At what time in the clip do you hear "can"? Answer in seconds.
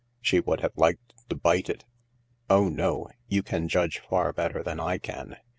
3.43-3.67, 4.97-5.37